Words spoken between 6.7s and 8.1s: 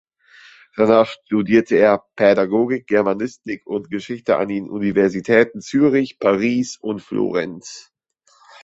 und Florenz.